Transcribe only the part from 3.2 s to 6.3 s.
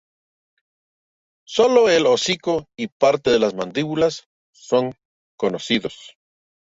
de las mandíbulas son conocidos.